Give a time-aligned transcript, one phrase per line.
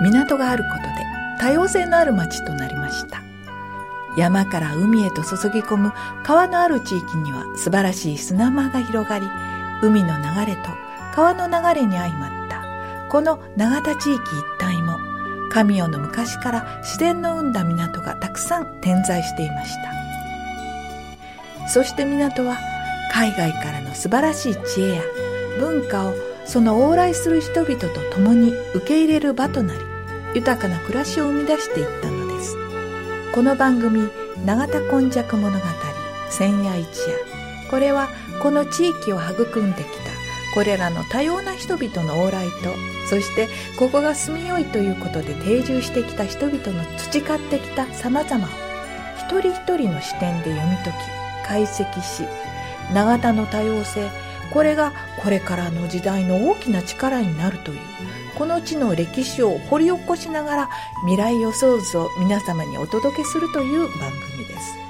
[0.00, 0.88] 港があることで
[1.38, 3.22] 多様性のある町となりました。
[4.16, 5.92] 山から海へと注ぎ込む
[6.24, 9.26] 川のある地域には素晴らしい砂間が広がり
[9.82, 10.70] 海の流れと
[11.14, 14.20] 川の流れに相まったこの永田地域
[14.60, 14.98] 一帯も
[15.50, 21.68] 神代の昔から自然の生んだ港がたくさん点在していました。
[21.68, 22.58] そして港は
[23.12, 25.02] 海外からの素晴らしい知恵や
[25.58, 26.14] 文化を
[26.50, 29.80] その往来する人々と共に受け入れる場となり
[30.34, 32.56] 豊かな暮らしを生み出していったのです。
[33.32, 34.08] この番組
[34.44, 35.58] 「永田今昔物語
[36.28, 37.14] 千夜一夜」
[37.70, 38.08] これは
[38.42, 40.10] この地域を育んできた
[40.52, 42.74] これらの多様な人々の往来と
[43.08, 48.48] そしてここが住みよいということで定住してきた人々の培ってきた様々を
[49.18, 52.24] 一人一人の視点で読み解き解析し
[52.92, 54.10] 永田の多様性
[54.52, 57.78] これがこれからの時代の大きな力になるという
[58.36, 60.68] この地の歴史を掘り起こしながら
[61.02, 64.80] 未来予想図を皆様にお届けするという番組です。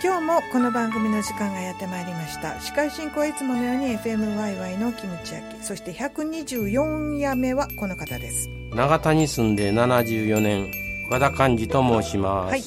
[0.00, 2.60] 今日もこの番組の時間がやってまいりました。
[2.60, 8.57] 司会進行はいつものように FMYY のキムチ焼きそして124夜目はこの方です。
[8.74, 10.70] 長田に住んで74年
[11.10, 12.62] 和田寛治と申します、はい。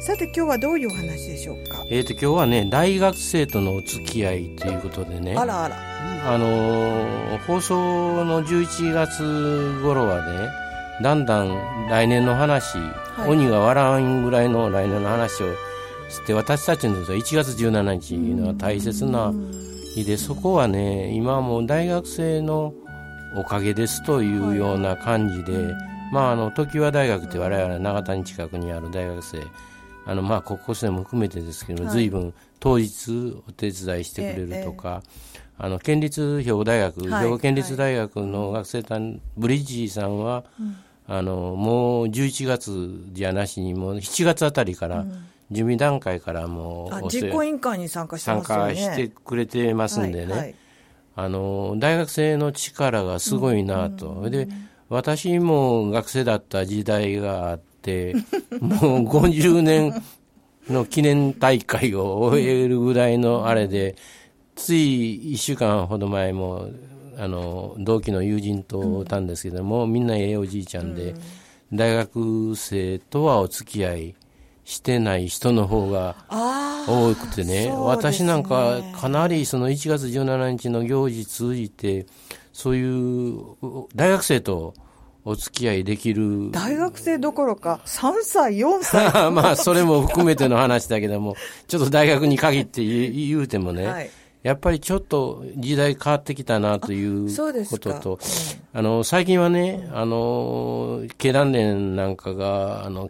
[0.00, 1.84] さて今日はどういうお話でしょうか？
[1.90, 5.36] えー、と今日はね大学生とのお付き合いということでね。
[5.36, 5.76] あらあら。
[6.24, 10.48] あのー放送の11月頃はね
[11.02, 13.30] だんだん来年の話、はい。
[13.30, 15.52] 鬼が笑わんぐらいの来年の話を
[16.08, 19.32] して私たちにとっては1月17日のは大切な
[19.94, 22.74] 日でそこはね今はもう大学生の
[23.34, 25.74] おかげですというような感じで、
[26.12, 29.42] まああの常盤大学って我々長谷近くにある大学生。
[30.04, 31.96] あのまあ高校生も含めてですけども、はい。
[31.96, 35.02] 随分当日お手伝いしてくれるとか、
[35.58, 37.24] あの県立兵庫大学、はい。
[37.24, 40.44] 兵庫県立大学の学生団、ブリッジーさんは、
[41.06, 45.04] あのもう11月じゃなしにもう7月あたりから、
[45.50, 48.74] 準備段階からもう実行委員会に参加して参ますよね。
[48.74, 50.54] 加してくれてますんでね、はいはい
[51.14, 54.48] あの大学生の力がすごいなと、で
[54.88, 58.14] 私も学生だった時代があって
[58.60, 60.02] もう50年
[60.68, 63.96] の記念大会を終えるぐらいのあれで、
[64.54, 66.68] つい1週間ほど前も
[67.18, 71.14] あの同期の友人とおったんですけども、みんなええおじいちゃんで、
[71.72, 74.14] 大学生とはお付き合い
[74.64, 76.16] してない人の方が
[76.86, 77.66] 多くてね。
[77.66, 82.06] ね私なんかかなりその1月17日の行事通じて
[82.52, 83.56] そういう
[83.94, 84.74] 大学生と
[85.24, 89.06] お付き合いできる大学生どころか3歳4歳。
[89.30, 91.36] まあそれも含めての話だけども
[91.68, 94.10] ちょっと大学に限って言うてもね、はい。
[94.42, 97.28] やっぱりちょっと時代変わってきたなという
[97.68, 98.18] ことと、
[98.72, 103.08] あの、最近はね、あの、経団連なんかが、あの、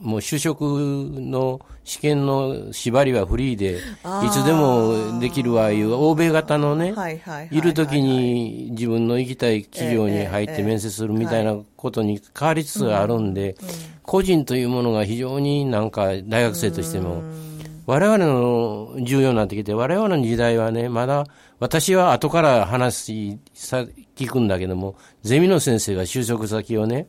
[0.00, 3.78] もう就職の試験の縛りはフリーで、
[4.24, 13.56] いつでもできるわ、いう欧米型のね、はいる時に自分の行きたい企業に入って面接するみたいなことに変わりつつあるんで、
[14.02, 17.22] 個人というものが非常になんか大学生としても、
[17.86, 21.26] 我々の重要になってきて、我々の時代はね、まだ、
[21.58, 23.84] 私は後から話さ、
[24.16, 27.08] 聞くんだけども、ゼミの先生が就職先をね、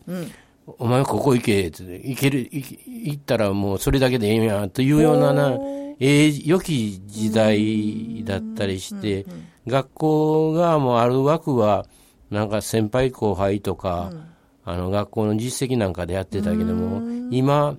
[0.80, 5.58] お前ここ行けって、行ける、行行ったらもうそれだけでええんや、というようなな、
[6.00, 9.25] ええ良き時代だったりして、
[9.68, 11.86] 学校がもうある枠は、
[12.30, 14.12] なんか先輩後輩とか、
[14.63, 17.01] あの学校の実績なんかでやってたけども、
[17.31, 17.75] 今、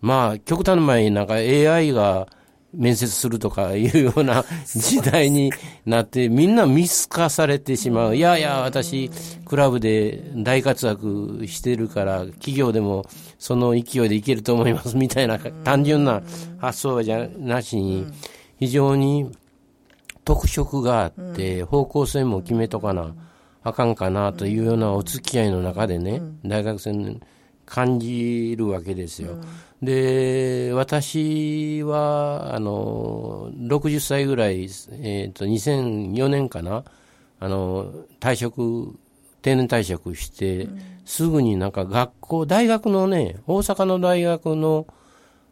[0.00, 2.26] まあ、極端の前になんか AI が
[2.74, 5.52] 面接するとかいうような 時代に
[5.84, 8.16] なって、みんな見透かされてしまう。
[8.16, 9.10] いやいや、私、
[9.44, 13.06] クラブで大活躍してるから、企業でも
[13.38, 16.22] その勢いでいけると思いますみたいな単純な
[16.58, 18.06] 発想じゃなしに、
[18.58, 19.30] 非常に
[20.24, 23.14] 特色があって、方向性も決めとかな
[23.64, 27.20] あかんかなというようなお付き合いの中でね、大学生
[27.64, 29.36] 感じるわけですよ。
[29.82, 36.84] で、私は、あの、60歳ぐらい、えっ、ー、と、2004年かな、
[37.40, 38.96] あの、退職、
[39.42, 40.68] 定年退職して、
[41.04, 44.86] すぐになんか学校、大学のね、大阪の大学の、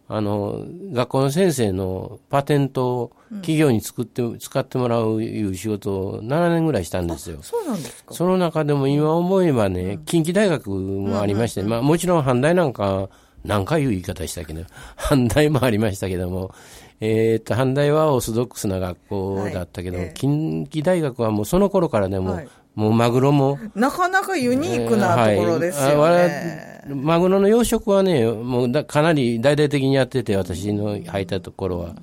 [0.07, 3.13] あの、学校の先生のパテントを
[3.43, 7.39] 企業に作って、うん、使ってもらういう仕事を7年ぐらいしたんですよ。
[7.43, 8.15] そうなんですか。
[8.15, 13.09] その中でも今思えばね、うん、近畿大学もありまして、まあもちろん阪大なんか、
[13.45, 14.63] 何回いう言い方したけど、
[14.97, 16.55] 阪大もありましたけども、
[17.01, 23.59] えっ、と、阪大はオーソドックスな学校だったけど、はいえー、近畿大学はもうその頃からね、もう、はいもうマグロも。
[23.75, 26.81] なかなかユニークなところですよね。
[26.87, 31.97] はい、マグロの養殖はね、もうだかなり大々的にやってて、私の入ったところは。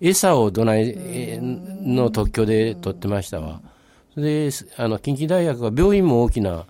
[0.00, 0.94] 餌をどない
[1.40, 3.60] の特許で取ってましたわ。
[4.16, 6.66] で、あの、近畿大学は病院も大きな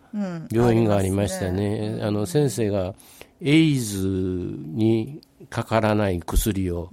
[0.51, 1.99] 病院がありましたね。
[2.03, 2.95] あの、先生が
[3.45, 6.89] エイズにかからない薬を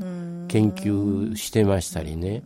[0.48, 2.44] 研究してましたりね。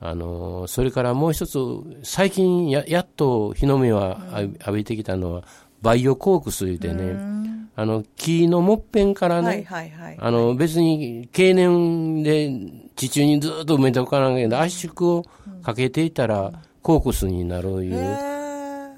[0.00, 1.58] あのそれからもう一つ、
[2.02, 4.16] 最近ややっと日の目を
[4.60, 5.44] 浴びてきたのは、
[5.82, 7.16] バイオコークスでね、
[7.76, 9.66] あの木のもっぺんからね、
[10.18, 12.50] あの別に経年で
[12.96, 14.60] 地中にずっと埋めておかなきゃいけない。
[14.66, 15.24] 圧縮を
[15.62, 16.52] かけていたら、
[16.82, 18.33] コークスになるいう。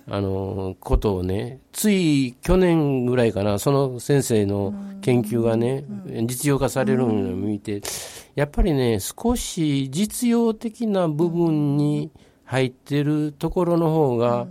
[0.08, 5.85] あの、ことをね、つい去年ぐらいかな、その先生の研究がね、
[6.26, 7.82] 実用化されるのを見て、
[8.37, 12.11] やっぱりね、少し実用的な部分に
[12.44, 14.47] 入ってるところの方が、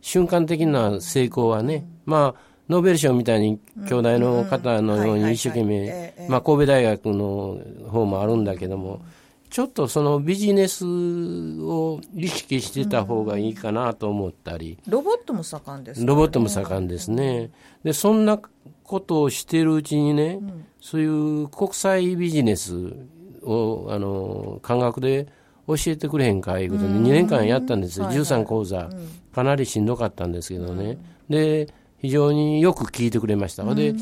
[0.00, 3.58] 瞬間的な成功はね、まあ、ノーベル賞みたいに
[3.88, 7.58] 兄弟の方のように一生懸命、まあ、神戸大学の
[7.88, 9.02] 方もあるんだけども、
[9.50, 14.78] ちょっとそのビジネスを意識してた方がいいかなと思ったり。
[14.86, 17.50] ロボットも盛んです、ね、ロボットも盛んですね。
[17.82, 18.40] で、そんな
[18.84, 22.94] ことをしてるうちにね、うん、そういう国際ビジネス
[23.42, 25.26] を、あの、感覚で
[25.66, 28.06] 教えてくれへんかいうことで2年間やったんですよ。
[28.06, 28.88] 13講座、
[29.34, 30.98] かなりしんどかったんですけどね。
[31.28, 31.68] で、
[32.00, 33.62] 非常によく聞いてくれました。
[33.62, 33.94] うん、で、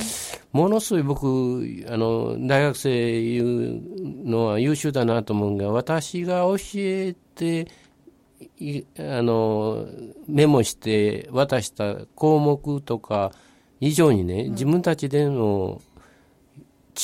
[0.52, 7.66] ものすごい僕、あの、大学生いうのは優秀だなと思うが、私が教えて、
[8.98, 9.86] あの、
[10.28, 13.32] メモして渡した項目とか
[13.80, 15.82] 以上にね、自分たちでの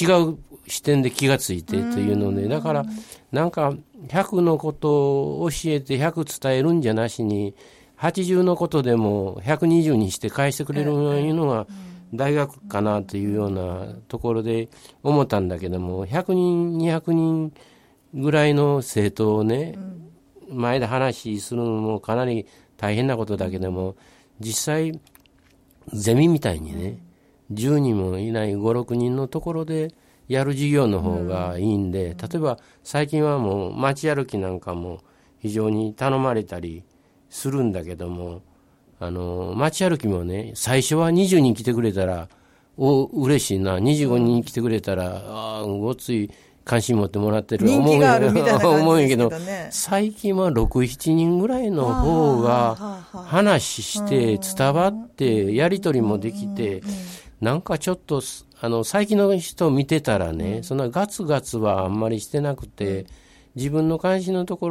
[0.00, 0.38] 違う
[0.68, 2.84] 視点で気がついてというので、だから、
[3.32, 3.74] なんか、
[4.08, 7.54] 100のことを教えて100伝えるんじゃなしに、
[7.98, 11.66] 80のことでも120にして返してくれるいうのが
[12.14, 14.68] 大学かなというようなところで
[15.02, 17.52] 思ったんだけども100人200人
[18.14, 19.76] ぐらいの生徒をね
[20.48, 22.46] 前で話するのもかなり
[22.76, 23.96] 大変なことだけども
[24.40, 25.00] 実際
[25.92, 26.98] ゼミみたいにね
[27.52, 29.94] 10人もいない56人のところで
[30.28, 35.00] やる授業の方がいいんで例えば最近はもう街歩きなんかも
[35.38, 36.84] 非常に頼まれたり
[37.34, 38.42] するんだけども、
[39.00, 42.28] あの、街歩きもね、最初は20人来てくれたら、
[42.78, 46.30] お、嬉しいな、25人来てくれたら、ああ、ごつい
[46.64, 47.66] 関心持ってもらってる
[48.78, 49.32] 思うんやけど、
[49.70, 52.76] 最近は6、7人ぐらいの方が
[53.12, 56.82] 話して伝わってやり取りもできて、
[57.40, 58.22] なんかちょっと、
[58.60, 63.06] あの、最近の人見てたらね、そんなガツガツはあんまりしてなくて、
[63.54, 64.68] 自分の関心のとこ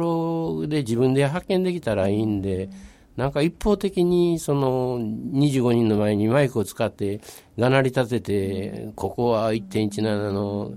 [0.60, 2.68] ろで自分で発見できたらいいんで、
[3.16, 7.20] なんか一方的にその25人の前にマイクを使って
[7.58, 10.72] がなり立てて、ここは1.17の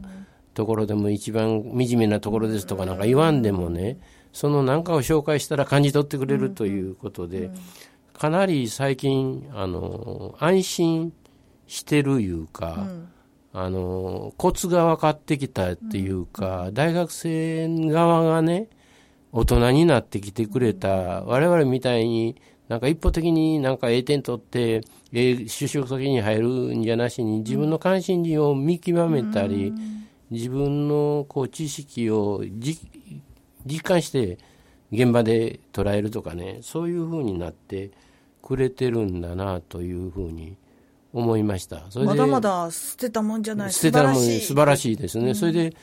[0.53, 3.99] ところでも一番惨めなところですとかなんか言わんでもね、
[4.33, 7.49] その何かを紹介したら感じ取ってくれるということで、
[8.13, 11.13] かなり最近、あの、安心
[11.67, 12.87] してるいうか、
[13.59, 18.69] あの、コツが分かってきたっていうか、大学生側がね、
[19.31, 29.73] 大人になってきてくれた、我々みたいに、なんか一方的になんか A 点取って、え就職先に入るんじゃなしに、自分の関心事を見極めたり、
[30.29, 32.79] 自分のこう知識を実
[33.81, 34.37] 感して
[34.91, 37.89] 現場で捉えるとかね、そういうふうになって
[38.43, 40.57] くれてるんだなというふうに
[41.13, 41.83] 思いました。
[41.89, 44.95] それでまだまだ捨てたもんじゃない捨てたもん素晴らしい。
[44.97, 45.29] ですね。
[45.29, 45.73] うん、それで、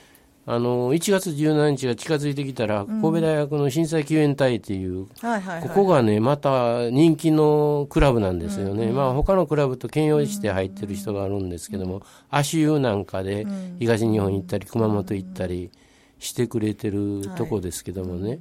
[0.46, 8.86] あの、1月17日が近づいてきたら、神戸大学の震災救援隊っていう、ここがね、また人気のクラブなんですよね。
[8.86, 13.46] うん、まあ、他のクラブと兼用して入ってる人があるんですけども、足湯なんかで
[13.78, 15.70] 東日本行ったり、熊本行ったり
[16.18, 18.40] してくれてるとこですけどもね、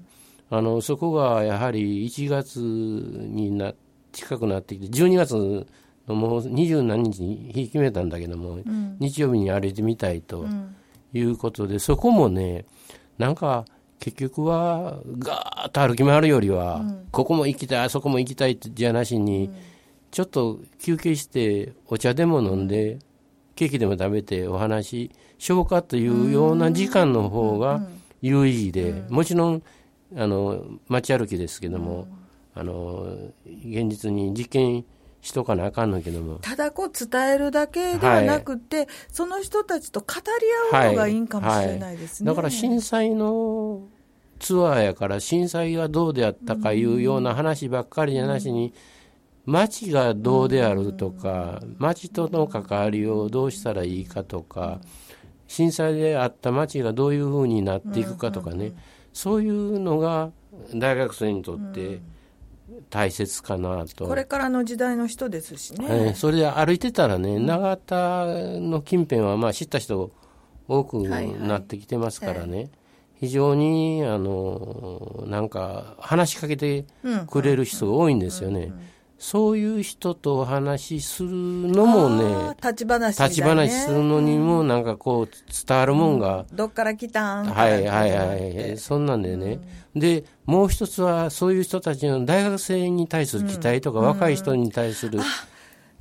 [0.50, 3.74] あの、そこがやはり1月にな、
[4.12, 5.66] 近くなってきて、12月
[6.08, 8.60] もう二十何日に引き決めたんだけども、
[9.00, 10.46] 日曜日に歩いてみたいと
[11.14, 12.66] いうことで、そこもね
[13.18, 13.66] なんか
[14.00, 19.50] 結局はガーッと歩き回るよりは、ここも行きたいあそこも行きたいじゃなしに、
[20.12, 23.00] ちょっと休憩してお茶でも飲んで、
[23.56, 27.88] ケーキでも食べてお話しようかというような時間の方が
[28.22, 29.64] 有意義で、もちろん
[30.18, 32.08] あの街歩きですけども、
[32.56, 33.08] あの
[33.46, 34.84] 現実に実験
[35.24, 36.38] しとかなあかんのけども。
[36.42, 40.08] ただこう伝えるだけではなくて、はい、その人たちと語
[40.72, 43.84] り合うのがいいんかもしれないですね、はいはい、だから震災の
[44.40, 48.74] ツアーやから震災がどうであったかいうような話ばっかりじゃなしに、
[49.46, 54.82] 町がどうであるとか、町との関わりをどうしたらいいかとか、
[55.48, 58.74] 震災であった町がどういうふうになっていくかとかね、
[59.14, 60.32] そういうのが
[60.76, 62.02] 大学生にとって
[62.90, 64.08] 大切かなと。
[64.08, 65.88] これからの時代の人ですしね。
[65.90, 70.12] えー、それで歩いてたらね、永田の近辺はまあ知った人
[70.68, 72.70] 多くなってきてますからね。
[73.16, 76.86] 非常にあのなんか話しかけて
[77.30, 78.74] くれる人が多いんですよね。
[79.24, 85.30] そういう人とお話しするのもね、立ち話、ね、立ち話するのにもなんかこう
[85.66, 86.46] 伝わるもんが。
[86.50, 87.46] うん、どっから来たん？
[87.46, 88.36] はいはいは
[88.74, 88.78] い。
[88.78, 89.62] そんなんでね、
[89.96, 95.22] うん、で、もう一つはそういう人たちの大学生に対する期待とか、うん、若い人に対する。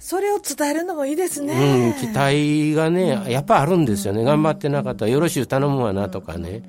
[0.00, 1.95] それを伝えるのもいいですね。
[1.95, 4.25] うん、期待がね、やっぱあるんですよね。
[4.25, 6.64] 頑張ってなかったらよろしゅう頼むわなとかね。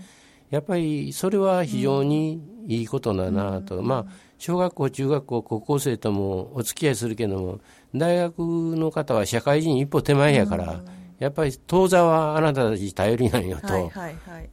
[0.51, 3.81] やっぱりそれは非常にいいことだなと。
[3.81, 7.59] まあ小学校、中学校、高校生ともお付き合いするけども、
[7.95, 10.81] 大学の方は社会人一歩手前やから、
[11.19, 13.91] やっぱり当座はあなたたち頼りなんよと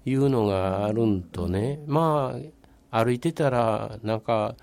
[0.04, 2.36] いうのがあるんとね、ま
[2.92, 4.54] あ、歩いてたら、なんか、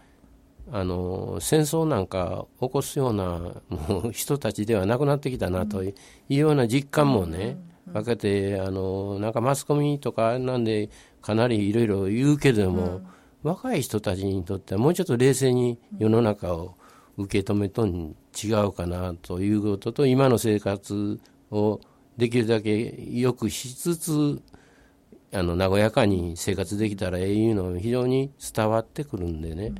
[0.71, 3.39] あの戦争なんか起こすような
[3.69, 5.93] もう人たちではなくなってきたなとい
[6.29, 10.89] うような実感もね、分けてあのなんかマスコミとかなんで
[11.21, 13.01] かなりいろいろ言うけども、
[13.43, 16.75] 若い人たちにとってはもうちょっと冷静に世の中を
[17.17, 21.19] 受け止めとん違うかなということと今の生活
[21.51, 21.79] を
[22.17, 24.41] できるだけよくしつつ
[25.33, 29.77] あの和やかに生活できたらええいうの非常に伝わってくるんでね、うん、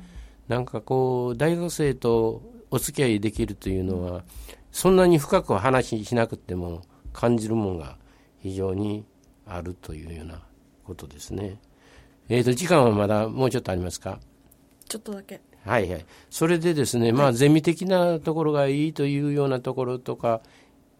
[0.48, 4.24] なんかこう大学生とお付き合いできるというのは
[4.72, 6.82] そんなに深く話しなくても
[7.14, 7.98] 感じるものが
[8.40, 9.06] 非常に
[9.46, 10.42] あるというような
[10.84, 11.58] ことですね。
[12.30, 14.20] えー、と、時間はまだもうちょっとありますか？
[14.88, 15.42] ちょっとだけ。
[15.66, 16.06] はいはい。
[16.30, 20.42] それでですね、まあ、ゼミ的なところがいいというようなところとか、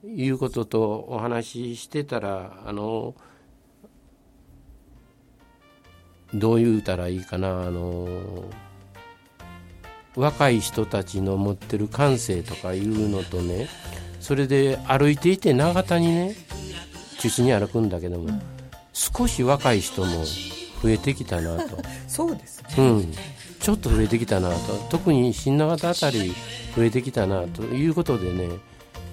[0.06, 3.16] いうこととお話ししてたら、あの、
[6.34, 8.46] どう言うたらいいかな、あの、
[10.16, 13.68] 若い人たちの持ってる感性とかいうのとね、
[14.20, 16.36] それで歩いていて長田にね、
[17.20, 18.42] 中心に歩くんだけども、うん、
[18.94, 20.26] 少し若い人も
[20.88, 21.78] 増えてきたなと。
[22.08, 23.14] そうですね、うん、
[23.60, 24.58] ちょっと増えてきたなと。
[24.90, 26.34] 特に新長田あたり
[26.76, 28.50] 増えてきたなということでね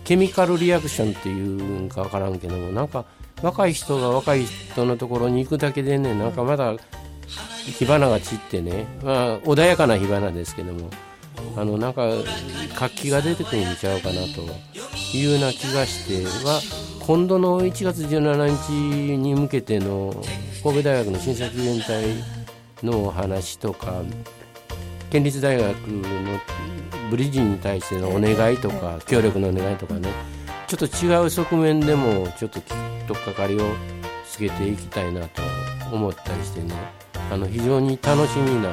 [0.05, 3.07] ケミカルリアクションっていうんか分からんけどもなんか
[3.43, 6.75] 若い人が若い人のところに行くだけでねなんかまだ
[7.79, 10.91] 火花が散ってね、まあ、穏やかな火花ですけども
[11.57, 12.11] あのなんか
[12.75, 14.43] 活気が出てくるんちゃうかなと
[15.17, 16.61] いうような気がしては
[17.01, 20.15] 今度の1月17日に向けての
[20.65, 22.07] 神戸大学の審査救援隊
[22.83, 24.01] のお話とか
[25.11, 26.41] 県立大学の
[27.11, 30.09] ブリッジに対してのお願いとか協力のお願いとかね
[30.67, 33.75] ちょっと違う側面でもちょっととっかかりを
[34.27, 35.43] つけていきたいなと
[35.93, 36.73] 思ったりしてね
[37.31, 38.71] あの非常に楽しみな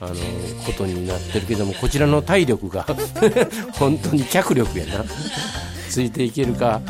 [0.00, 0.14] あの
[0.64, 2.86] ことになってるけどもこちらの体力が
[3.78, 5.04] 本当に脚力やな
[5.90, 6.80] ついていけるか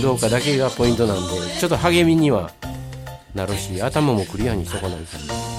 [0.00, 1.22] どうかだけがポイントなんで
[1.60, 2.50] ちょっと励みには
[3.34, 5.58] なるし頭もクリアにしとかないと。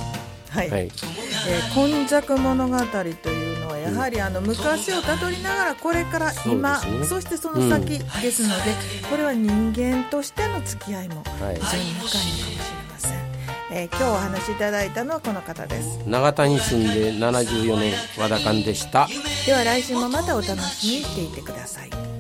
[0.49, 8.71] はい、はい、えー、今昔物語というのはやはりあの昔をたどりながらこれから今そ、ね,、してその先ですので、
[9.03, 12.57] うん、これは人間としての付き合いも非常に深いのかもしれ
[12.91, 13.27] ません、はい、
[13.71, 15.99] えー、今日お話しいただいたのはこの方です。
[16.07, 19.07] 永田に住んで74年和田勘でした。
[19.45, 22.18] では来週もまたお楽しみにしていてください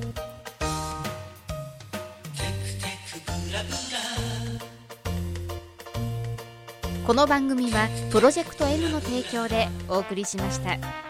[7.09, 11.08] この番組はプロジェクト M の提供でお送りしました。